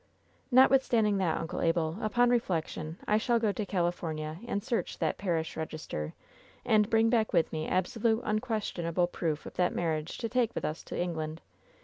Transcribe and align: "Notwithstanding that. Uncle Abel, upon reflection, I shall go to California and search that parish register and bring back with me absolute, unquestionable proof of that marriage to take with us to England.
"Notwithstanding 0.49 1.19
that. 1.19 1.37
Uncle 1.37 1.61
Abel, 1.61 1.99
upon 2.01 2.31
reflection, 2.31 2.97
I 3.07 3.19
shall 3.19 3.37
go 3.37 3.51
to 3.51 3.67
California 3.67 4.39
and 4.47 4.63
search 4.63 4.97
that 4.97 5.19
parish 5.19 5.55
register 5.55 6.15
and 6.65 6.89
bring 6.89 7.11
back 7.11 7.33
with 7.33 7.53
me 7.53 7.67
absolute, 7.67 8.21
unquestionable 8.23 9.05
proof 9.05 9.45
of 9.45 9.53
that 9.57 9.75
marriage 9.75 10.17
to 10.17 10.27
take 10.27 10.55
with 10.55 10.65
us 10.65 10.81
to 10.85 10.99
England. 10.99 11.39